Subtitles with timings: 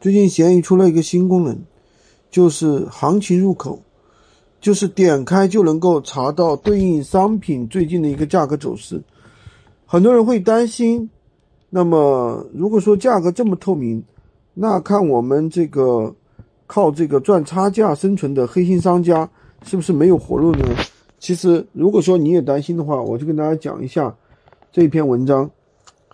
[0.00, 1.56] 最近闲鱼出了一个新功能，
[2.30, 3.82] 就是行情入口，
[4.60, 9.02] 就是点开就能够查到对应商品最近的一个价格走势。
[9.86, 11.10] 很多人会担心，
[11.68, 14.00] 那么如果说价格这么透明，
[14.54, 16.14] 那看我们这个
[16.68, 19.28] 靠这个赚差价生存的黑心商家
[19.64, 20.64] 是不是没有活路呢？
[21.18, 24.14] 其实，如果说你也担心的话，我就跟大家讲一下
[24.70, 25.50] 这篇文章。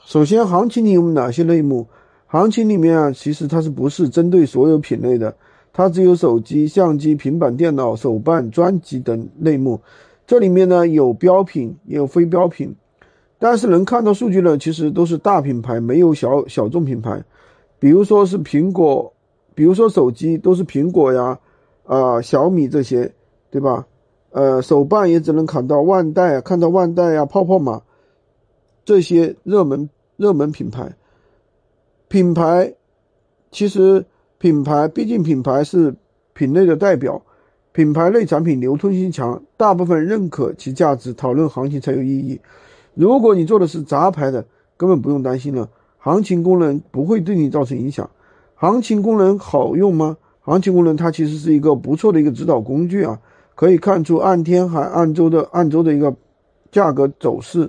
[0.07, 1.87] 首先，行情里有哪些类目？
[2.35, 5.33] 行情里面啊，其实它是不是针对所有品类的？
[5.73, 9.81] 它只有手机、相机、平板电脑、手办、专辑等类目。
[10.27, 12.75] 这里面呢有标品，也有非标品。
[13.39, 17.23] 但是能看到数据呢，其实都是大品牌，没有小小众品牌。
[17.79, 19.13] 比如说是苹果，
[19.55, 21.39] 比如说手机都是苹果呀，
[21.85, 23.15] 啊小米这些，
[23.49, 23.87] 对吧？
[24.33, 27.81] 呃，手办也只能看到万代，看到万代呀、泡泡玛
[28.85, 30.97] 这些热门热门品牌。
[32.15, 32.73] 品牌，
[33.51, 34.07] 其实
[34.39, 35.93] 品牌毕竟品牌是
[36.33, 37.21] 品类的代表，
[37.73, 42.41] 品牌类产品流通性强，大部分认可其价值，讨论行情才有意义。
[42.95, 48.09] 如果你做的是杂牌的，根本不用担心了，行情功能不会对你造成影响。
[48.55, 50.17] 行情功能好用吗？
[50.43, 53.19] 行情功能它其实是一个不错的一个指导工具啊，
[53.57, 56.15] 可以看出按天还按周的按周的一个
[56.71, 57.69] 价格走势，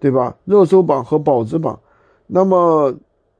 [0.00, 0.36] 对吧？
[0.44, 1.78] 热搜榜和保值榜，
[2.26, 2.92] 那么。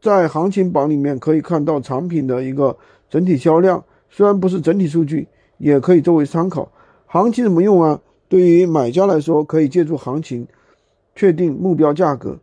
[0.05, 2.77] 在行情榜里面可以看到产品的一个
[3.08, 6.70] 整体销量，虽然不是整体数据，也可以作为参考。
[7.06, 7.98] 行情怎么用啊？
[8.28, 10.47] 对于买家来说，可以借助行情
[11.16, 12.38] 确定目标价格。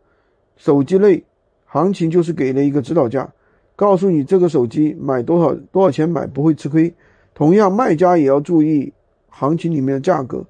[0.56, 1.22] 手机类
[1.64, 3.32] 行情就是给了一个指导价，
[3.76, 6.92] 告诉你这个手机买多少多少钱买不会吃亏。
[7.32, 8.92] 同样，卖家也要注意
[9.28, 10.44] 行情里面的价格，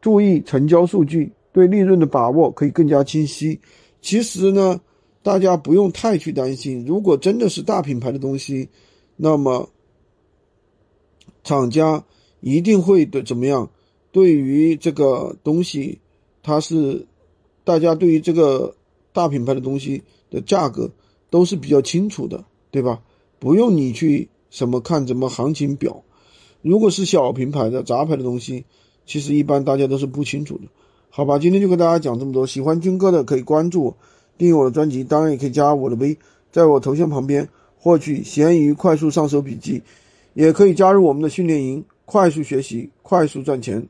[0.00, 3.60] 注意成交数据，对利润的把握可以更加清晰。
[4.00, 4.80] 其实呢。
[5.26, 8.68] 大家不用太去担心，如果真的是大品牌的东西，
[9.16, 9.68] 那么
[11.42, 12.04] 厂家
[12.38, 13.68] 一定会的怎么样？
[14.12, 15.98] 对于这个东西，
[16.44, 17.04] 它是
[17.64, 18.76] 大家对于这个
[19.12, 20.88] 大品牌的东西的价格
[21.28, 23.02] 都是比较清楚的，对吧？
[23.40, 26.04] 不用你去什么看什么行情表。
[26.62, 28.64] 如果是小品牌的杂牌的东西，
[29.04, 30.68] 其实一般大家都是不清楚的。
[31.10, 32.46] 好吧，今天就跟大家讲这么多。
[32.46, 33.96] 喜欢军哥的可以关注。
[34.36, 36.16] 订阅我的专辑，当然也可以加我的微，
[36.52, 37.48] 在我头像旁边
[37.78, 39.82] 获取闲鱼快速上手笔记，
[40.34, 43.86] 也可以加入我们的训练营，快速学习，快速赚钱。